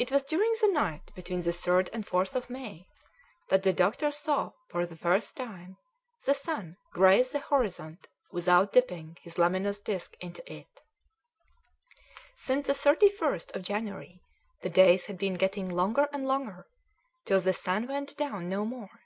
[0.00, 2.86] It was during the night between the 3rd and 4th of May
[3.50, 5.76] that the doctor saw for the first time
[6.24, 7.98] the sun graze the horizon
[8.32, 10.80] without dipping his luminous disc into it.
[12.36, 14.22] Since the 31st of January
[14.62, 16.66] the days had been getting longer and longer
[17.26, 19.00] till the sun went down no more.